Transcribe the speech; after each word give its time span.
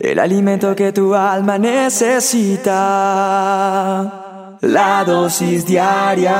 El 0.00 0.18
alimento 0.18 0.74
que 0.74 0.90
tu 0.90 1.14
alma 1.14 1.56
necesita. 1.56 2.72
La 4.60 5.04
dosis 5.04 5.64
diaria. 5.64 6.32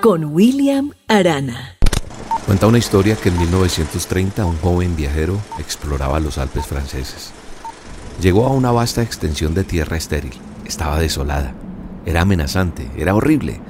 Con 0.00 0.24
William 0.32 0.92
Arana. 1.08 1.76
Cuenta 2.46 2.68
una 2.68 2.78
historia 2.78 3.16
que 3.16 3.28
en 3.28 3.36
1930 3.38 4.46
un 4.46 4.56
joven 4.56 4.96
viajero 4.96 5.38
exploraba 5.58 6.20
los 6.20 6.38
Alpes 6.38 6.66
franceses. 6.66 7.32
Llegó 8.18 8.46
a 8.46 8.52
una 8.54 8.70
vasta 8.72 9.02
extensión 9.02 9.52
de 9.52 9.64
tierra 9.64 9.98
estéril. 9.98 10.32
Estaba 10.64 10.98
desolada. 10.98 11.52
Era 12.06 12.22
amenazante, 12.22 12.90
era 12.96 13.14
horrible. 13.14 13.60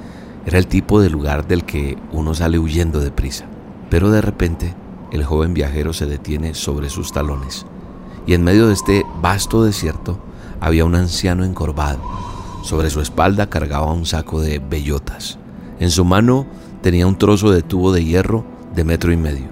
Era 0.45 0.57
el 0.57 0.67
tipo 0.67 1.01
de 1.01 1.09
lugar 1.09 1.49
del 1.49 1.65
que 1.65 1.97
uno 2.13 2.33
sale 2.33 2.59
huyendo 2.59 3.01
de 3.01 3.11
prisa. 3.11 3.43
Pero 3.89 4.09
de 4.09 4.21
repente, 4.21 4.73
el 5.11 5.25
joven 5.25 5.53
viajero 5.53 5.91
se 5.91 6.05
detiene 6.05 6.53
sobre 6.53 6.89
sus 6.89 7.11
talones 7.11 7.65
y 8.25 8.33
en 8.33 8.43
medio 8.43 8.67
de 8.67 8.73
este 8.73 9.05
vasto 9.21 9.63
desierto 9.63 10.19
había 10.59 10.85
un 10.85 10.95
anciano 10.95 11.43
encorvado. 11.43 11.99
Sobre 12.63 12.89
su 12.89 13.01
espalda 13.01 13.49
cargaba 13.49 13.91
un 13.91 14.05
saco 14.05 14.41
de 14.41 14.59
bellotas. 14.59 15.37
En 15.79 15.91
su 15.91 16.05
mano 16.05 16.45
tenía 16.81 17.05
un 17.05 17.17
trozo 17.17 17.51
de 17.51 17.61
tubo 17.61 17.91
de 17.91 18.03
hierro 18.03 18.45
de 18.73 18.83
metro 18.83 19.11
y 19.11 19.17
medio. 19.17 19.45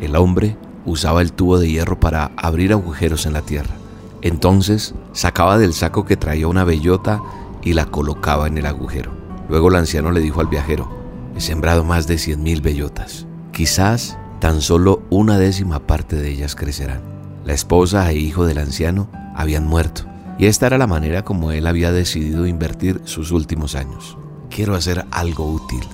El 0.00 0.16
hombre 0.16 0.56
usaba 0.84 1.22
el 1.22 1.32
tubo 1.32 1.58
de 1.58 1.68
hierro 1.68 2.00
para 2.00 2.32
abrir 2.36 2.72
agujeros 2.72 3.26
en 3.26 3.32
la 3.32 3.42
tierra. 3.42 3.74
Entonces 4.22 4.94
sacaba 5.12 5.58
del 5.58 5.74
saco 5.74 6.04
que 6.04 6.16
traía 6.16 6.48
una 6.48 6.64
bellota 6.64 7.22
y 7.62 7.74
la 7.74 7.86
colocaba 7.86 8.46
en 8.46 8.58
el 8.58 8.66
agujero. 8.66 9.12
Luego 9.48 9.68
el 9.68 9.76
anciano 9.76 10.10
le 10.10 10.20
dijo 10.20 10.40
al 10.40 10.48
viajero, 10.48 10.88
he 11.36 11.40
sembrado 11.40 11.84
más 11.84 12.06
de 12.06 12.18
cien 12.18 12.42
mil 12.42 12.60
bellotas. 12.60 13.26
Quizás 13.52 14.18
tan 14.40 14.60
solo 14.60 15.02
una 15.10 15.38
décima 15.38 15.86
parte 15.86 16.16
de 16.16 16.30
ellas 16.30 16.54
crecerán. 16.54 17.15
La 17.46 17.54
esposa 17.54 18.10
e 18.10 18.16
hijo 18.16 18.44
del 18.44 18.58
anciano 18.58 19.08
habían 19.36 19.68
muerto, 19.68 20.02
y 20.36 20.46
esta 20.46 20.66
era 20.66 20.78
la 20.78 20.88
manera 20.88 21.22
como 21.22 21.52
él 21.52 21.68
había 21.68 21.92
decidido 21.92 22.44
invertir 22.44 23.00
sus 23.04 23.30
últimos 23.30 23.76
años. 23.76 24.18
Quiero 24.50 24.74
hacer 24.74 25.06
algo 25.12 25.46
útil, 25.52 25.84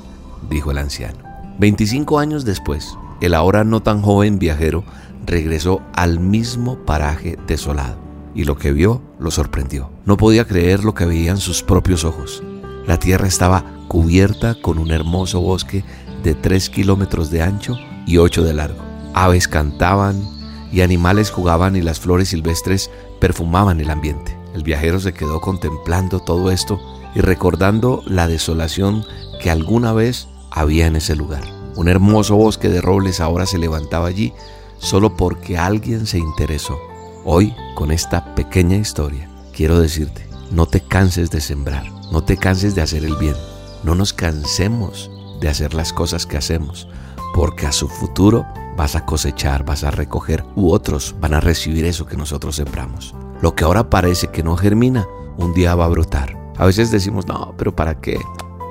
dijo 0.48 0.70
el 0.70 0.78
anciano. 0.78 1.18
25 1.58 2.18
años 2.18 2.46
después, 2.46 2.96
el 3.20 3.34
ahora 3.34 3.64
no 3.64 3.82
tan 3.82 4.00
joven 4.00 4.38
viajero 4.38 4.82
regresó 5.26 5.82
al 5.92 6.20
mismo 6.20 6.78
paraje 6.86 7.36
desolado, 7.46 7.98
y 8.34 8.44
lo 8.44 8.56
que 8.56 8.72
vio 8.72 9.02
lo 9.20 9.30
sorprendió. 9.30 9.90
No 10.06 10.16
podía 10.16 10.46
creer 10.46 10.84
lo 10.84 10.94
que 10.94 11.04
veían 11.04 11.36
sus 11.36 11.62
propios 11.62 12.04
ojos. 12.04 12.42
La 12.86 12.98
tierra 12.98 13.28
estaba 13.28 13.62
cubierta 13.88 14.54
con 14.54 14.78
un 14.78 14.90
hermoso 14.90 15.42
bosque 15.42 15.84
de 16.24 16.34
3 16.34 16.70
kilómetros 16.70 17.30
de 17.30 17.42
ancho 17.42 17.76
y 18.06 18.16
8 18.16 18.42
de 18.42 18.54
largo. 18.54 18.82
Aves 19.12 19.48
cantaban, 19.48 20.22
y 20.72 20.80
animales 20.80 21.30
jugaban 21.30 21.76
y 21.76 21.82
las 21.82 22.00
flores 22.00 22.30
silvestres 22.30 22.90
perfumaban 23.20 23.80
el 23.80 23.90
ambiente. 23.90 24.36
El 24.54 24.62
viajero 24.62 24.98
se 24.98 25.12
quedó 25.12 25.40
contemplando 25.40 26.20
todo 26.20 26.50
esto 26.50 26.80
y 27.14 27.20
recordando 27.20 28.02
la 28.06 28.26
desolación 28.26 29.04
que 29.40 29.50
alguna 29.50 29.92
vez 29.92 30.28
había 30.50 30.86
en 30.86 30.96
ese 30.96 31.14
lugar. 31.14 31.42
Un 31.76 31.88
hermoso 31.88 32.36
bosque 32.36 32.68
de 32.68 32.80
robles 32.80 33.20
ahora 33.20 33.46
se 33.46 33.58
levantaba 33.58 34.08
allí 34.08 34.32
solo 34.78 35.16
porque 35.16 35.58
alguien 35.58 36.06
se 36.06 36.18
interesó. 36.18 36.78
Hoy, 37.24 37.54
con 37.74 37.92
esta 37.92 38.34
pequeña 38.34 38.76
historia, 38.76 39.28
quiero 39.52 39.78
decirte, 39.78 40.26
no 40.50 40.66
te 40.66 40.80
canses 40.80 41.30
de 41.30 41.40
sembrar, 41.40 41.90
no 42.10 42.24
te 42.24 42.36
canses 42.36 42.74
de 42.74 42.82
hacer 42.82 43.04
el 43.04 43.16
bien, 43.16 43.36
no 43.84 43.94
nos 43.94 44.12
cansemos 44.12 45.10
de 45.40 45.48
hacer 45.48 45.72
las 45.74 45.92
cosas 45.92 46.26
que 46.26 46.36
hacemos, 46.36 46.88
porque 47.34 47.66
a 47.66 47.72
su 47.72 47.88
futuro 47.88 48.44
vas 48.76 48.96
a 48.96 49.04
cosechar, 49.04 49.64
vas 49.64 49.84
a 49.84 49.90
recoger, 49.90 50.44
u 50.54 50.72
otros 50.72 51.14
van 51.20 51.34
a 51.34 51.40
recibir 51.40 51.84
eso 51.84 52.06
que 52.06 52.16
nosotros 52.16 52.56
sembramos. 52.56 53.14
Lo 53.40 53.54
que 53.54 53.64
ahora 53.64 53.90
parece 53.90 54.28
que 54.28 54.42
no 54.42 54.56
germina, 54.56 55.06
un 55.36 55.54
día 55.54 55.74
va 55.74 55.86
a 55.86 55.88
brotar. 55.88 56.36
A 56.56 56.66
veces 56.66 56.90
decimos, 56.90 57.26
no, 57.26 57.54
pero 57.56 57.74
¿para 57.74 58.00
qué? 58.00 58.18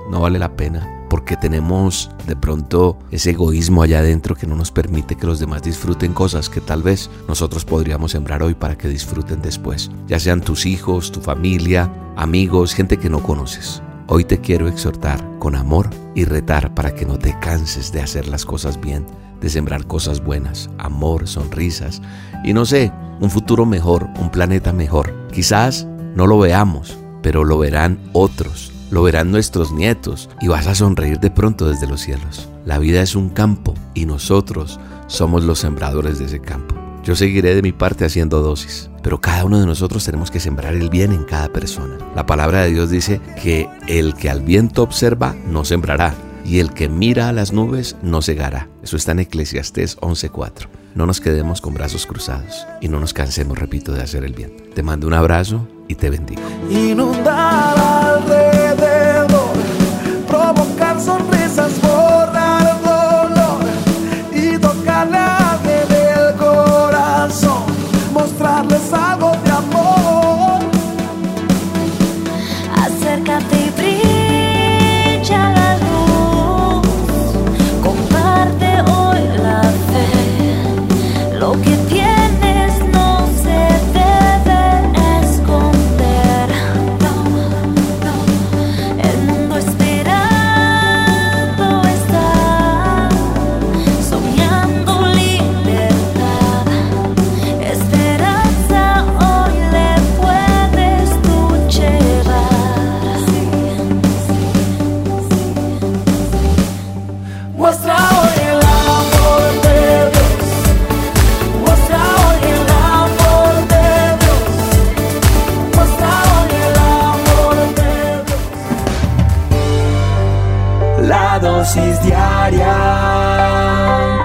No 0.09 0.21
vale 0.21 0.39
la 0.39 0.55
pena 0.55 1.01
porque 1.11 1.35
tenemos 1.35 2.09
de 2.25 2.37
pronto 2.37 2.97
ese 3.11 3.31
egoísmo 3.31 3.83
allá 3.83 3.99
adentro 3.99 4.33
que 4.33 4.47
no 4.47 4.55
nos 4.55 4.71
permite 4.71 5.17
que 5.17 5.27
los 5.27 5.39
demás 5.39 5.61
disfruten 5.61 6.13
cosas 6.13 6.47
que 6.47 6.61
tal 6.61 6.83
vez 6.83 7.09
nosotros 7.27 7.65
podríamos 7.65 8.11
sembrar 8.11 8.41
hoy 8.41 8.53
para 8.53 8.77
que 8.77 8.87
disfruten 8.87 9.41
después, 9.41 9.91
ya 10.07 10.21
sean 10.21 10.39
tus 10.39 10.65
hijos, 10.65 11.11
tu 11.11 11.19
familia, 11.19 11.91
amigos, 12.15 12.73
gente 12.73 12.95
que 12.95 13.09
no 13.09 13.21
conoces. 13.21 13.83
Hoy 14.07 14.23
te 14.23 14.39
quiero 14.39 14.69
exhortar 14.69 15.21
con 15.37 15.55
amor 15.55 15.89
y 16.15 16.23
retar 16.23 16.73
para 16.73 16.95
que 16.95 17.05
no 17.05 17.19
te 17.19 17.37
canses 17.39 17.91
de 17.91 18.01
hacer 18.01 18.29
las 18.29 18.45
cosas 18.45 18.79
bien, 18.79 19.05
de 19.41 19.49
sembrar 19.49 19.85
cosas 19.87 20.23
buenas, 20.23 20.69
amor, 20.77 21.27
sonrisas 21.27 22.01
y 22.43 22.53
no 22.53 22.65
sé, 22.65 22.91
un 23.19 23.29
futuro 23.29 23.65
mejor, 23.65 24.07
un 24.19 24.31
planeta 24.31 24.71
mejor. 24.71 25.13
Quizás 25.31 25.87
no 26.15 26.27
lo 26.27 26.39
veamos, 26.39 26.97
pero 27.21 27.43
lo 27.43 27.57
verán 27.57 27.99
otros, 28.13 28.71
lo 28.89 29.03
verán 29.03 29.31
nuestros 29.31 29.71
nietos 29.71 30.29
y 30.41 30.47
vas 30.47 30.67
a 30.67 30.75
sonreír 30.75 31.19
de 31.19 31.31
pronto 31.31 31.67
desde 31.67 31.87
los 31.87 32.01
cielos. 32.01 32.49
La 32.65 32.79
vida 32.79 33.01
es 33.01 33.15
un 33.15 33.29
campo 33.29 33.73
y 33.93 34.05
nosotros 34.05 34.79
somos 35.07 35.43
los 35.43 35.59
sembradores 35.59 36.19
de 36.19 36.25
ese 36.25 36.39
campo. 36.39 36.75
Yo 37.03 37.15
seguiré 37.15 37.55
de 37.55 37.63
mi 37.63 37.71
parte 37.71 38.05
haciendo 38.05 38.43
dosis, 38.43 38.91
pero 39.01 39.19
cada 39.19 39.43
uno 39.43 39.59
de 39.59 39.65
nosotros 39.65 40.05
tenemos 40.05 40.29
que 40.29 40.39
sembrar 40.39 40.75
el 40.75 40.89
bien 40.91 41.11
en 41.11 41.23
cada 41.23 41.49
persona. 41.49 41.97
La 42.15 42.27
palabra 42.27 42.61
de 42.61 42.71
Dios 42.71 42.91
dice 42.91 43.19
que 43.41 43.67
el 43.87 44.13
que 44.13 44.29
al 44.29 44.41
viento 44.41 44.83
observa 44.83 45.35
no 45.47 45.65
sembrará, 45.65 46.13
y 46.45 46.59
el 46.59 46.73
que 46.73 46.89
mira 46.89 47.29
a 47.29 47.33
las 47.33 47.53
nubes 47.53 47.95
no 48.01 48.21
cegará. 48.21 48.67
Eso 48.83 48.97
está 48.97 49.11
en 49.11 49.19
Eclesiastés 49.19 49.97
11:4. 50.01 50.67
No 50.95 51.05
nos 51.05 51.21
quedemos 51.21 51.61
con 51.61 51.73
brazos 51.73 52.05
cruzados 52.05 52.67
y 52.81 52.87
no 52.87 52.99
nos 52.99 53.13
cansemos, 53.13 53.57
repito, 53.57 53.93
de 53.93 54.01
hacer 54.01 54.23
el 54.23 54.33
bien. 54.33 54.55
Te 54.73 54.83
mando 54.83 55.07
un 55.07 55.13
abrazo 55.13 55.67
y 55.87 55.95
te 55.95 56.09
bendigo. 56.09 56.41
Inundar 56.69 57.80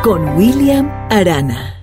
Con 0.03 0.37
William 0.39 0.91
Arana. 1.11 1.76